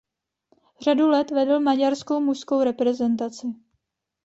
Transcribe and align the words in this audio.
Řadu 0.81 1.09
let 1.09 1.31
vedl 1.31 1.59
maďarskou 1.59 2.19
mužskou 2.19 2.63
reprezentaci. 2.63 3.47